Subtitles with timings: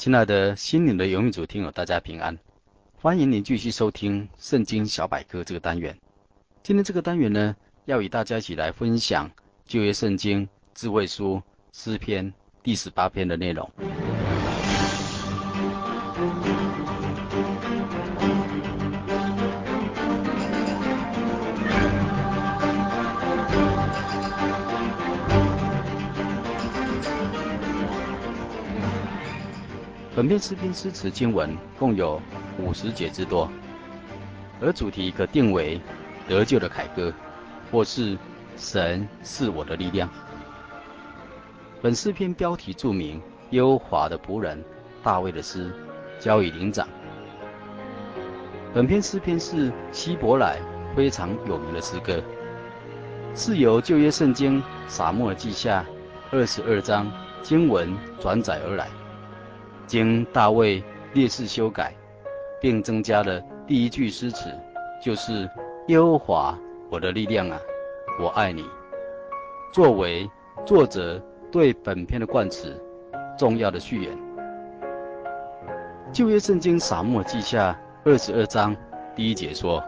[0.00, 2.38] 亲爱的心灵的游泳组听友，大家平安！
[3.02, 5.94] 欢迎您继续收听《圣经小百科》这个单元。
[6.62, 7.54] 今天这个单元呢，
[7.84, 9.30] 要与大家一起来分享
[9.66, 11.42] 旧约圣经智慧书
[11.72, 12.32] 诗篇
[12.62, 13.70] 第十八篇的内容。
[30.20, 32.20] 本篇诗篇诗词经文共有
[32.58, 33.50] 五十节之多，
[34.60, 35.80] 而主题可定为
[36.28, 37.10] 得救的凯歌，
[37.72, 38.18] 或是
[38.54, 40.10] 神是我的力量。
[41.80, 43.18] 本诗篇标题注明
[43.48, 44.62] 优华的仆人
[45.02, 45.72] 大卫的诗，
[46.18, 46.86] 交与灵长。
[48.74, 50.58] 本篇诗篇是希伯来
[50.94, 52.22] 非常有名的诗歌，
[53.34, 55.82] 是由旧约圣经撒母耳记下
[56.30, 57.10] 二十二章
[57.42, 58.86] 经文转载而来。
[59.90, 60.80] 经大卫
[61.14, 61.92] 列式修改，
[62.60, 64.48] 并增加了第一句诗词，
[65.02, 65.50] 就是
[65.88, 66.56] “耶和华
[66.88, 67.58] 我的力量啊，
[68.22, 68.64] 我爱你”，
[69.74, 70.30] 作为
[70.64, 72.80] 作者对本篇的冠词，
[73.36, 74.16] 重要的序言。
[76.12, 78.76] 旧约圣经撒母记下二十二章
[79.16, 79.82] 第一节说：“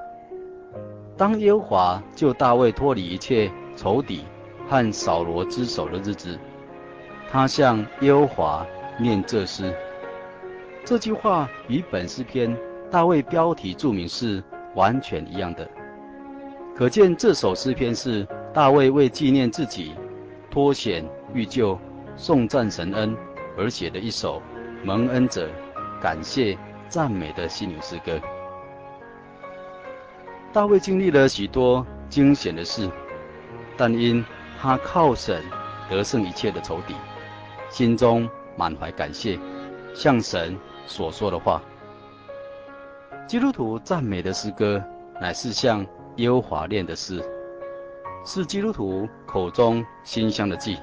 [1.16, 4.24] 当耶和华救大卫脱离一切仇敌
[4.68, 6.36] 和扫罗之手的日子，
[7.30, 8.66] 他向耶和华
[8.98, 9.72] 念这诗。”
[10.84, 12.54] 这句话与本诗篇
[12.90, 14.42] 大卫标题注明是
[14.74, 15.68] 完全一样的，
[16.76, 19.94] 可见这首诗篇是大卫为纪念自己
[20.50, 21.78] 脱险遇救、
[22.16, 23.16] 颂赞神恩
[23.56, 24.42] 而写的一首
[24.82, 25.48] 蒙恩者
[26.00, 28.20] 感谢赞美的心灵诗歌。
[30.52, 32.90] 大卫经历了许多惊险的事，
[33.76, 34.22] 但因
[34.60, 35.42] 他靠神
[35.88, 36.94] 得胜一切的仇敌，
[37.70, 39.38] 心中满怀感谢，
[39.94, 40.58] 向神。
[40.86, 41.62] 所说的话，
[43.26, 44.82] 基督徒赞美的诗歌，
[45.20, 47.22] 乃是向耶和华念的诗，
[48.24, 50.78] 是基督徒口中馨香的祭。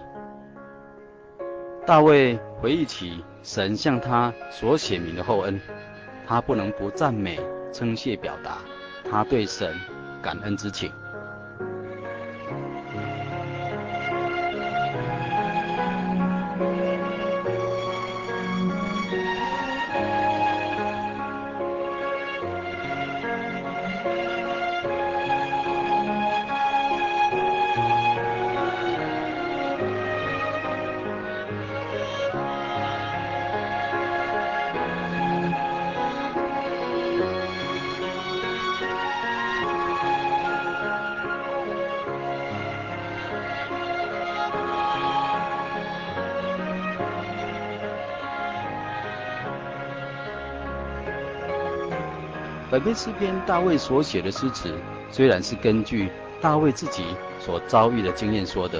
[1.86, 5.60] 大卫回忆起神向他所显明的厚恩，
[6.26, 7.40] 他不能不赞美
[7.72, 8.60] 称谢，表达
[9.10, 9.76] 他对神
[10.22, 10.92] 感恩之情。
[52.72, 54.72] 本篇诗篇，大卫所写的诗词，
[55.10, 57.04] 虽然是根据大卫自己
[57.40, 58.80] 所遭遇的经验说的，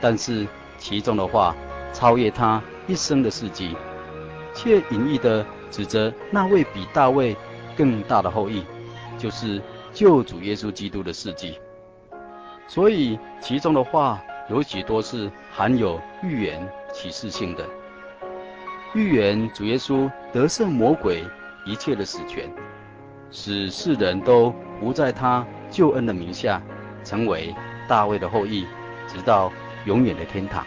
[0.00, 0.46] 但是
[0.78, 1.54] 其中的话
[1.92, 3.76] 超越他一生的事迹，
[4.54, 7.36] 却隐喻地指着那位比大卫
[7.76, 8.64] 更大的后裔，
[9.18, 9.60] 就是
[9.92, 11.58] 救主耶稣基督的事迹。
[12.66, 17.66] 所以其中的话有许多是含有预言启示性的，
[18.94, 21.22] 预言主耶稣得胜魔鬼
[21.66, 22.50] 一切的死权。
[23.36, 26.62] 使世人都不在他救恩的名下，
[27.02, 27.52] 成为
[27.88, 28.64] 大卫的后裔，
[29.08, 29.52] 直到
[29.86, 30.64] 永远的天堂。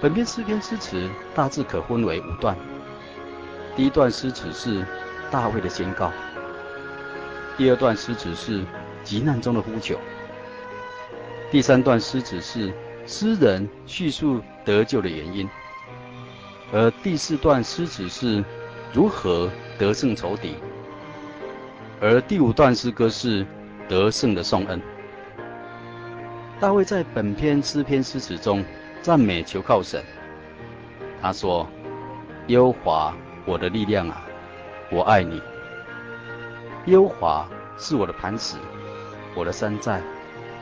[0.00, 2.56] 本篇诗篇诗词大致可分为五段。
[3.74, 4.86] 第一段诗词是
[5.32, 6.12] 大卫的宣告，
[7.56, 8.64] 第二段诗词是
[9.02, 9.98] 急难中的呼求，
[11.50, 12.72] 第三段诗词是
[13.04, 15.50] 诗人叙述得救的原因，
[16.72, 18.44] 而第四段诗词是
[18.92, 19.48] 如何
[19.78, 20.56] 得胜仇敌，
[22.00, 23.46] 而第五段诗歌是
[23.88, 24.80] 得胜的颂恩。
[26.58, 28.64] 大卫在本篇诗篇诗词中
[29.00, 30.02] 赞美求靠神。
[31.22, 31.66] 他说
[32.48, 33.14] ：“耶和华
[33.46, 34.22] 我的力量啊，
[34.90, 35.40] 我爱你，
[36.86, 37.48] 耶和华
[37.78, 38.56] 是我的磐石，
[39.34, 40.02] 我的山寨，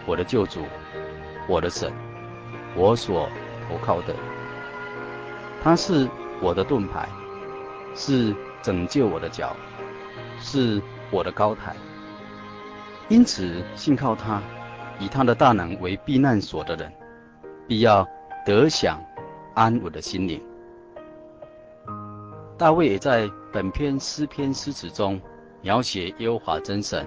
[0.04, 0.64] 我的救主，
[1.48, 1.92] 我的神，
[2.76, 3.28] 我所
[3.68, 4.14] 投靠的。
[5.64, 6.08] 他是
[6.40, 7.08] 我的盾牌，
[7.98, 9.56] 是拯救我的脚，
[10.38, 10.80] 是
[11.10, 11.74] 我的高台。
[13.08, 14.40] 因此，信靠他，
[15.00, 16.92] 以他的大能为避难所的人，
[17.66, 18.06] 必要
[18.46, 19.02] 得享
[19.56, 20.40] 安稳的心灵。
[22.56, 25.20] 大卫也在本篇诗篇诗词中
[25.60, 27.04] 描写耶和华真神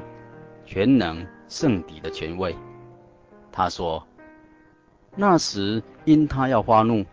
[0.65, 2.53] 全能圣敌的权位。
[3.49, 4.05] 他说
[5.15, 7.05] ：“那时因他要发怒，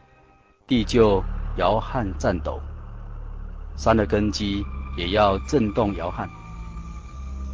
[0.66, 1.22] 地就
[1.56, 2.60] 摇撼颤抖，
[3.78, 4.66] 山的根基
[4.96, 6.28] 也要震动摇撼。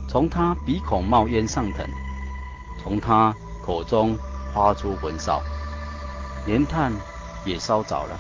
[0.08, 1.86] 从他鼻孔冒烟上腾，
[2.82, 4.16] 从他口中
[4.54, 5.42] 发出焚烧，
[6.46, 6.90] 连炭
[7.44, 8.18] 也烧着了。”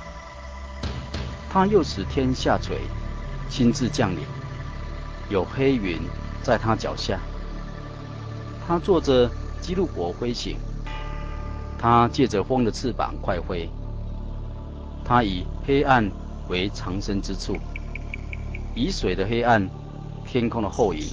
[1.50, 2.82] 他又使天下垂，
[3.48, 4.18] 亲自降临，
[5.30, 5.98] 有黑云
[6.42, 7.18] 在他脚下。
[8.66, 9.30] 他坐着
[9.60, 10.58] 基路伯飞行，
[11.78, 13.70] 他借着风的翅膀快飞。
[15.04, 16.10] 他以黑暗
[16.48, 17.56] 为藏身之处，
[18.74, 19.68] 以水的黑暗、
[20.26, 21.06] 天空的后影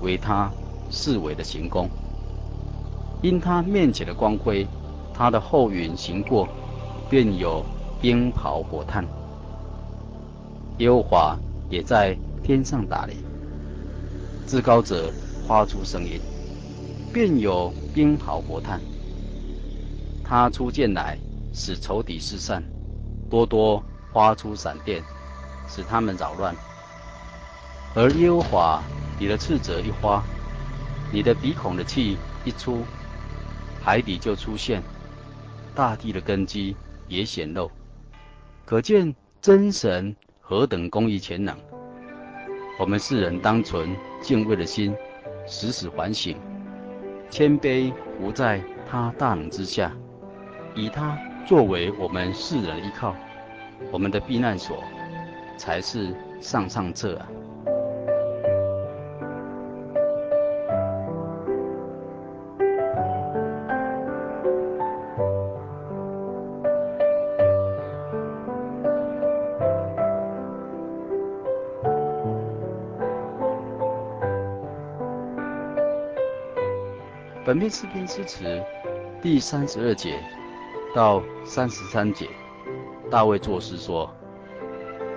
[0.00, 0.50] 为他
[0.90, 1.88] 四围的行宫。
[3.22, 4.66] 因他面前的光辉，
[5.12, 6.48] 他的后云行过，
[7.10, 7.64] 便有
[8.00, 9.04] 冰雹火炭。
[10.78, 11.36] 耶和华
[11.68, 13.14] 也在天上打雷，
[14.46, 15.12] 至高者
[15.46, 16.18] 发出声音，
[17.12, 18.80] 便有冰雹火炭。
[20.24, 21.18] 他出剑来，
[21.52, 22.64] 使仇敌四散，
[23.28, 23.82] 多多
[24.14, 25.02] 发出闪电，
[25.68, 26.54] 使他们扰乱。
[27.94, 28.82] 而耶和华，
[29.18, 30.22] 你的斥责一发，
[31.12, 32.84] 你的鼻孔的气一出，
[33.82, 34.82] 海底就出现，
[35.74, 36.76] 大地的根基
[37.08, 37.70] 也显露，
[38.64, 40.14] 可见真神。
[40.42, 41.56] 何等公义全能！
[42.76, 44.92] 我们世人当存敬畏的心，
[45.46, 46.36] 时时反省，
[47.30, 49.92] 谦卑伏在他大能之下，
[50.74, 51.16] 以他
[51.46, 53.14] 作为我们世人依靠，
[53.92, 54.82] 我们的避难所，
[55.56, 57.28] 才是上上策啊！
[77.50, 78.62] 本篇诗篇诗词
[79.20, 80.20] 第三十二节
[80.94, 82.28] 到三十三节，
[83.10, 84.08] 大卫作诗说：“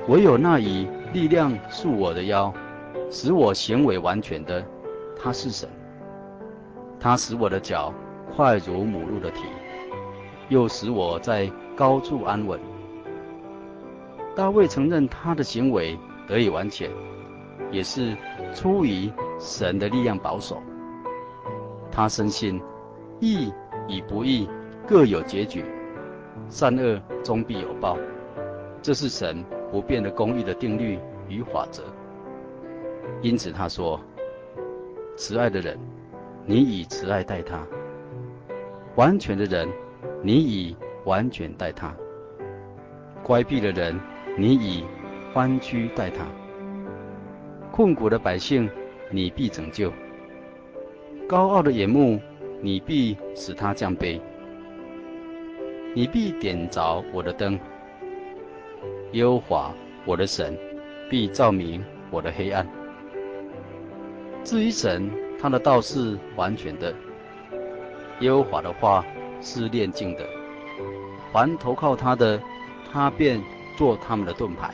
[0.09, 2.51] 唯有那以力量束我的腰，
[3.11, 4.65] 使我行为完全的，
[5.15, 5.69] 他是神。
[6.99, 7.93] 他使我的脚
[8.35, 9.43] 快如母鹿的蹄，
[10.49, 12.59] 又使我在高处安稳。”
[14.35, 15.95] 大卫承认他的行为
[16.27, 16.89] 得以完全，
[17.69, 18.17] 也是
[18.55, 20.59] 出于神的力量保守。
[21.95, 22.59] 他深信，
[23.19, 23.53] 义
[23.87, 24.49] 与不义
[24.87, 25.63] 各有结局，
[26.49, 27.99] 善恶终必有报，
[28.81, 30.97] 这是神不变的公义的定律
[31.29, 31.83] 与法则。
[33.21, 33.99] 因此他说
[35.15, 35.77] ：“慈爱的人，
[36.47, 37.59] 你以慈爱待他；
[38.95, 39.69] 完全的人，
[40.23, 40.75] 你以
[41.05, 41.93] 完全待他；
[43.23, 43.99] 乖僻的人，
[44.35, 44.83] 你以
[45.35, 46.25] 弯曲待他；
[47.71, 48.67] 困苦的百姓，
[49.11, 49.93] 你必拯救。”
[51.33, 52.21] 高傲的眼目，
[52.61, 54.21] 你必使他降卑；
[55.95, 57.59] 你必点着我的灯。
[59.13, 59.73] 耶和华
[60.05, 60.55] 我的神，
[61.09, 62.67] 必照明我的黑暗。
[64.43, 65.09] 至于神，
[65.41, 66.93] 他的道是完全的；
[68.19, 69.03] 耶和华的话
[69.41, 70.23] 是炼净的。
[71.31, 72.39] 凡投靠他的，
[72.91, 73.41] 他便
[73.75, 74.71] 做他们的盾牌。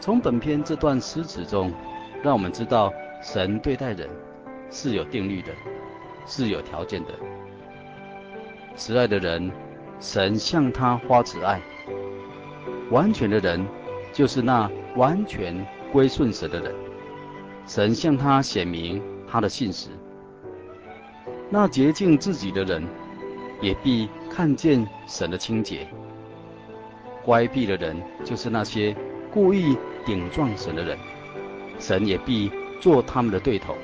[0.00, 1.72] 从本篇这段诗词中，
[2.20, 2.92] 让我们知道。
[3.26, 4.08] 神对待人
[4.70, 5.52] 是有定律的，
[6.26, 7.10] 是有条件的。
[8.76, 9.50] 慈爱的人，
[9.98, 11.58] 神向他发慈爱；
[12.88, 13.66] 完全的人，
[14.12, 16.72] 就是那完全归顺神的人，
[17.66, 19.88] 神向他显明他的信实。
[21.50, 22.86] 那洁净自己的人，
[23.60, 25.88] 也必看见神的清洁。
[27.24, 28.94] 乖僻的人，就是那些
[29.32, 30.96] 故意顶撞神的人，
[31.80, 32.52] 神也必。
[32.80, 33.76] 做他们的对头，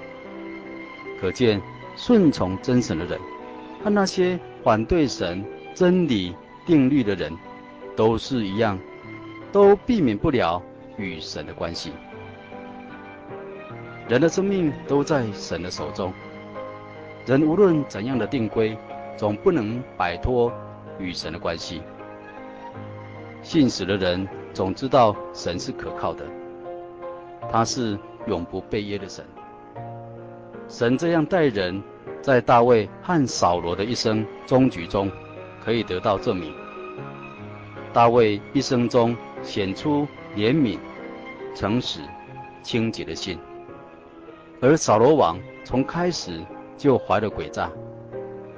[1.21, 1.61] 可见
[1.97, 3.19] 顺从真神的人
[3.83, 5.45] 和那些反对神
[5.75, 6.35] 真理
[6.67, 7.37] 定律的人，
[7.97, 8.79] 都是一样，
[9.51, 10.63] 都避免不了
[10.97, 11.93] 与神的关系。
[14.09, 16.13] 人的生命都在神的手中，
[17.25, 18.77] 人无论怎样的定规，
[19.17, 20.53] 总不能摆脱
[20.99, 21.83] 与神的关系。
[23.43, 26.25] 信使的人总知道神是可靠的。
[27.51, 29.25] 他是永不背约的神。
[30.69, 31.83] 神这样待人，
[32.21, 35.11] 在大卫和扫罗的一生终局中，
[35.63, 36.55] 可以得到证明。
[37.93, 40.79] 大卫一生中显出怜悯、
[41.55, 42.01] 诚实、
[42.63, 43.39] 清洁的心，
[44.61, 46.43] 而扫罗王从开始
[46.77, 47.71] 就怀了诡诈。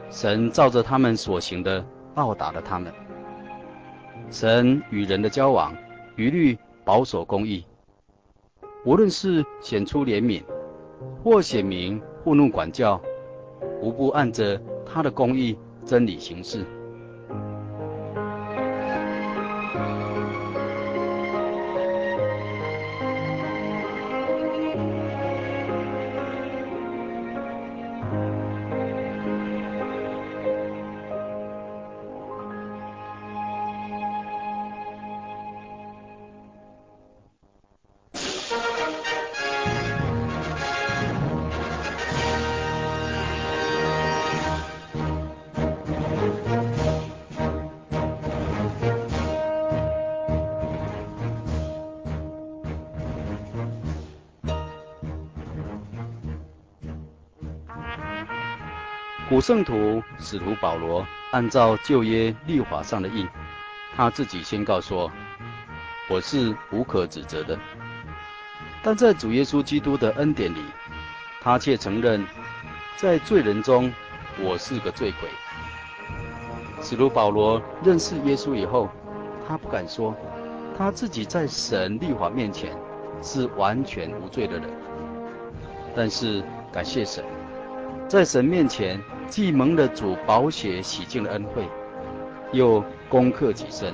[0.09, 2.93] 神照着他们所行的报答了他们。
[4.31, 5.75] 神与人的交往，
[6.17, 7.67] 一律保守公义。
[8.85, 10.43] 无论是显出怜悯，
[11.23, 13.01] 或显明护怒管教，
[13.81, 16.65] 无不按着他的公义真理行事。
[59.35, 63.27] 古圣徒使徒保罗按照旧约律法上的义，
[63.97, 65.11] 他自己宣告说
[66.09, 67.59] ：“我是无可指责的。”
[68.81, 70.61] 但在主耶稣基督的恩典里，
[71.41, 72.25] 他却承认，
[72.97, 73.93] 在罪人中
[74.39, 75.29] 我是个罪鬼。
[76.81, 78.89] 使徒保罗认识耶稣以后，
[79.49, 80.15] 他不敢说
[80.79, 82.73] 他自己在神律法面前
[83.21, 84.71] 是完全无罪的人，
[85.93, 87.25] 但是感谢神，
[88.07, 88.97] 在神面前。
[89.29, 91.69] 既蒙了主宝血洗净的恩惠，
[92.53, 93.93] 又攻克己身，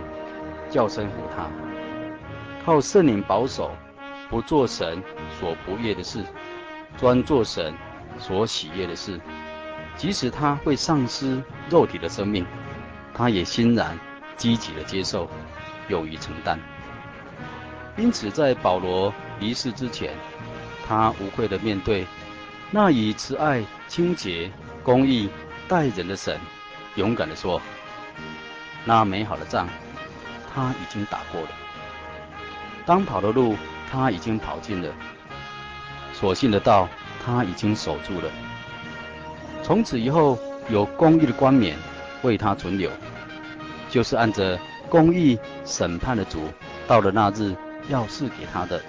[0.69, 1.47] 叫声服他，
[2.65, 3.71] 靠圣灵保守，
[4.29, 5.03] 不做神
[5.39, 6.23] 所不悦的事，
[6.99, 7.73] 专做神
[8.19, 9.19] 所喜悦的事。
[9.97, 12.45] 即使他会丧失肉体的生命，
[13.15, 13.99] 他也欣然
[14.37, 15.29] 积极的接受，
[15.89, 16.59] 勇于承担。
[17.97, 20.13] 因此，在保罗离世之前，
[20.87, 22.07] 他无愧的面对
[22.71, 24.51] 那以慈爱、清洁。
[24.83, 25.29] 公义
[25.69, 26.41] 待人的神，
[26.95, 27.61] 勇敢地说
[28.85, 29.69] ：“那美好的仗，
[30.53, 31.49] 他已经打过了；
[32.87, 33.57] 当跑的路，
[33.91, 34.91] 他已经跑尽了；
[36.15, 36.89] 所信的道，
[37.25, 38.31] 他已经守住了。
[39.63, 40.39] 从此以后，
[40.71, 41.77] 有公义的冠冕
[42.23, 42.91] 为他存留，
[43.91, 44.59] 就是按着
[44.89, 46.49] 公义审判的主，
[46.89, 47.55] 到了那日
[47.89, 48.81] 要赐给他的。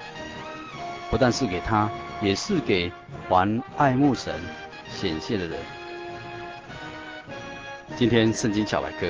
[1.10, 1.89] 不但是给他，
[2.21, 2.89] 也是给
[3.27, 4.33] 还爱慕神
[4.89, 5.60] 显现的人。”
[8.01, 9.05] 今天圣经小百科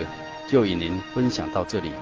[0.49, 1.93] 就与您分享到这里，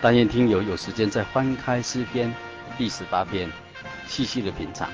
[0.00, 2.34] 但愿听友有时间再翻开诗篇
[2.78, 3.46] 第十八篇，
[4.06, 4.88] 细细的品尝，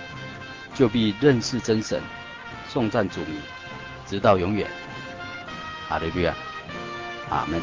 [0.74, 2.02] 就必认识真神，
[2.68, 3.40] 颂赞主名，
[4.04, 4.68] 直到永远。
[5.88, 6.34] 阿利比亚，
[7.30, 7.62] 阿门。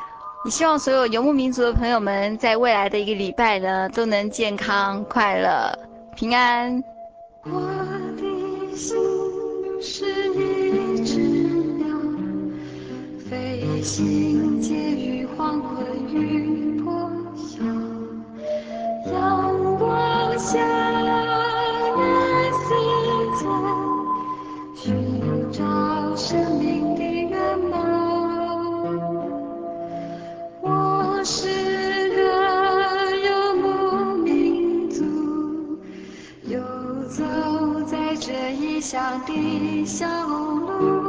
[0.43, 5.71] 你希望所有游牧民族的朋友们，在未来的一个礼拜呢，都能健康、快乐、
[6.15, 6.83] 平安。
[7.43, 7.61] 我
[8.17, 8.97] 的心
[9.79, 11.19] 是一只
[11.77, 11.85] 鸟，
[13.29, 17.63] 飞行结于黄昏与破晓，
[19.11, 20.57] 阳光下
[21.95, 22.01] 的
[22.51, 22.73] 世
[23.37, 23.45] 界，
[24.75, 26.80] 寻找生命。
[38.91, 41.00] 家的小路。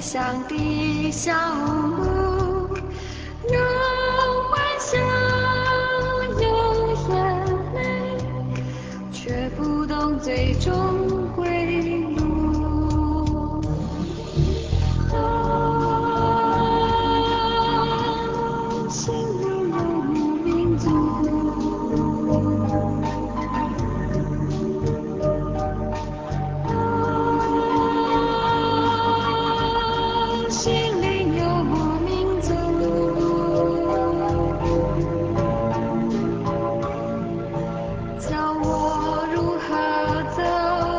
[0.00, 2.35] 想的小屋。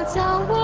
[0.07, 0.56] 早。